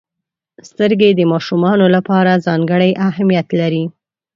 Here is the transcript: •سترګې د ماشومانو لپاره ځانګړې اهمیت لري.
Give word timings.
•سترګې 0.69 1.09
د 1.15 1.21
ماشومانو 1.33 1.85
لپاره 1.95 2.41
ځانګړې 2.45 2.91
اهمیت 3.07 3.47
لري. 3.59 3.85